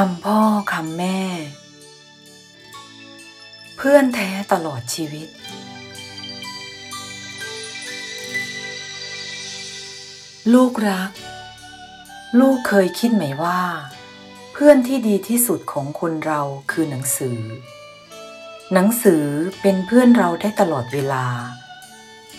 [0.00, 0.40] คำพ่อ
[0.72, 1.20] คำแม่
[3.76, 5.28] เพื่อนแท้ตลอดชีวิต
[10.52, 11.10] ลูกรัก
[12.40, 13.62] ลูกเคยคิดไหมว่า
[14.52, 16.40] เพื่อนที่ดีที่สุดของคนเรา
[16.70, 17.40] คือหนังสือ
[18.72, 19.24] หนังสือ
[19.60, 21.26] เป็นเพื่อนเราได้ตลอดเวลา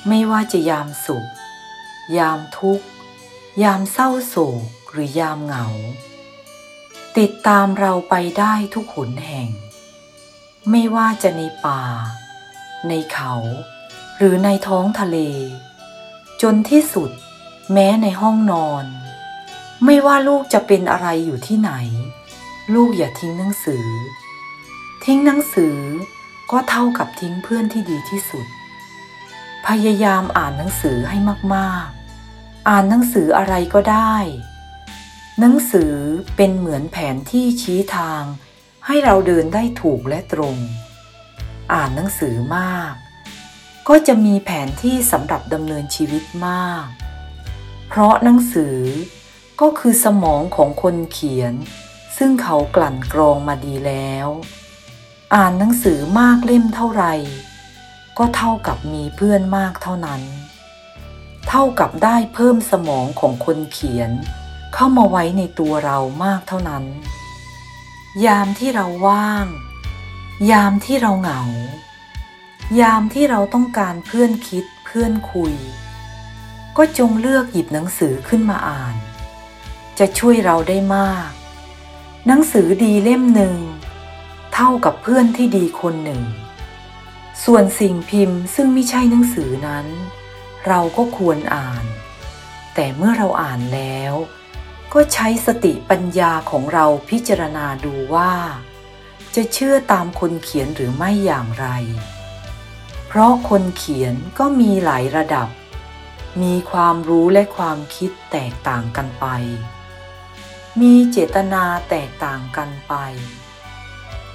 [0.07, 1.27] ไม่ว่าจะยามสุข
[2.17, 2.85] ยามทุกข์
[3.63, 5.67] ยามเศร้าโศกหรือยามเหงา
[7.23, 9.49] ติดตามเราไปได้ทุกหนแห่ง
[10.69, 11.83] ไม่ว่าจะในป่า
[12.87, 13.33] ในเขา
[14.17, 15.17] หรือในท้องทะเล
[16.41, 17.11] จนที่สุด
[17.73, 18.85] แม้ในห้องนอน
[19.85, 21.71] ไม่ว่าลูกจะเป็นอะไรอยู่ที่ไหน
[22.73, 23.87] ลูกอย่าทิ้งหนังสือ
[25.05, 25.77] ทิ้งหนังสือ
[26.51, 28.47] ก็เท่ากับทิ้งเพื่อนที่ดีที่สุด
[29.67, 31.17] พยายามอ่านหนังสือให้
[31.55, 34.15] มากๆ อ่านหนังสืออะไรก็ได้
[35.41, 35.95] หนังสือ
[36.35, 38.23] เป็นเหมือนแผนที่ชี้ทาง
[38.85, 40.55] ให้เราเดินได้ถูกและตรง
[41.73, 42.93] อ่านหนังสือมาก
[43.87, 46.85] ก็จะมีแผนที่สำหรับดำเนินชีวิตมาก
[47.87, 48.77] เพราะหนังสือ
[49.61, 51.53] ก็คือสมองของคนเขียน
[52.17, 54.27] ซึ่งเขากลั่นกรองมาดีแล้ว
[55.35, 57.13] อ่านหนังสือมากเล่มเท่าไหร่
[58.17, 60.21] ก็เท่ากับมีเพื่อนมากเท่านั้น
[61.49, 64.11] เท่ากับได้เพิ่มสมองของคนเขียน
[64.79, 66.83] เข้ามาไว้ในตัวเรามากเท่านั้น
[68.25, 69.47] ยามที่เราว่าง
[70.51, 71.41] ยามที่เราเหงา
[72.81, 75.53] ยามที่เราต้องการเพื่อนคิดเพื่อนคุย
[76.77, 78.95] ก็จงเลือกหยิบหนังสือขึ้นมาอ่าน
[79.99, 81.29] จะช่วยเราได้มาก
[82.27, 83.55] หนังสือดีเล่มหนึ่ง
[84.53, 86.21] เท่ากับเพื่อนที่ดีคนหนึ่ง
[87.43, 89.87] ส่วนสิ่งพิมพ์ซึ่งไม่ใช่หนังสือนั้น
[90.67, 91.83] เราก็ควรอ่าน
[92.73, 94.15] แต่เมื่อเราอ่านแล้ว
[94.93, 98.33] ก็ใช้สติปัญญาของเราพิจารณาดูว่า
[99.35, 101.67] จะเชื่อตามคนเขียนหรือไม่อย่างไร
[103.07, 105.47] เพราะคนเขียนก็มีหลายระดับ
[106.41, 109.25] มีความรู้และความคิดแตกต่างกันไป
[110.81, 112.93] มีเจตนาแตกต่างกันไป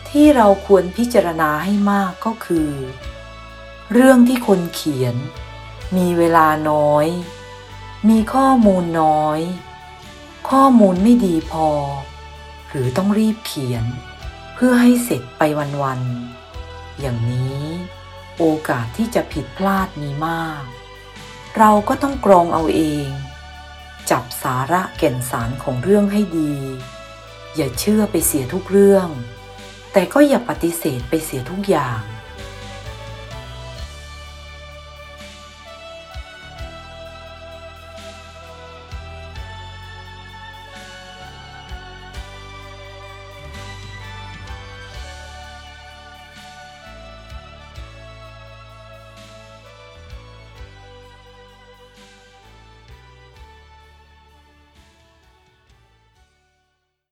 [0.09, 2.71] ที่เราควรพิจารณาให้มากก็คือ
[3.93, 5.15] เรื่องที่คนเขียน
[5.97, 7.07] มีเวลาน้อย
[8.09, 9.41] มีข้อมูลน้อย
[10.59, 11.69] ข้อมูลไม่ดีพอ
[12.69, 13.85] หรือต้องรีบเขียน
[14.55, 15.43] เพื่อให้เสร็จไป
[15.83, 17.63] วันๆ อย่างนี้
[18.39, 20.63] โอกาสที่จะผิดพลาดมีมาก
[21.59, 23.09] เราก็ต้องกรองเอาเอง
[24.11, 26.55] จับสาระแก่นสารของเรื่องให้ดี
[27.57, 29.09] อย่าเชื่อไปเสียทุกเรื่อง
[29.93, 32.01] แต่ก็อย่าปฏิเสธไปเสียทุกอย่าง